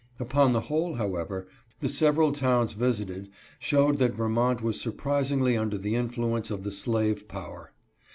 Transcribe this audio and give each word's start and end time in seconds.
Upon 0.19 0.51
the 0.51 0.61
whole, 0.61 0.95
however, 0.95 1.47
the 1.79 1.87
several 1.87 2.31
towns 2.31 2.73
visited 2.73 3.29
showed 3.59 3.99
that 3.99 4.15
Vermont 4.15 4.63
was 4.63 4.81
surprisingly 4.81 5.55
under 5.55 5.77
the 5.77 5.93
influence 5.93 6.49
of 6.49 6.63
the 6.63 6.71
slave 6.71 7.27
power. 7.27 7.71